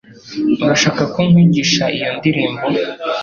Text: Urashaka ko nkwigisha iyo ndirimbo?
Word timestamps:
Urashaka 0.63 1.01
ko 1.13 1.19
nkwigisha 1.29 1.83
iyo 1.95 2.09
ndirimbo? 2.17 2.63